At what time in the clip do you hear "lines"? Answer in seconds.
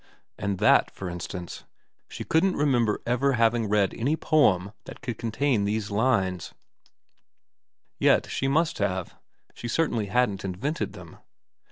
5.91-6.55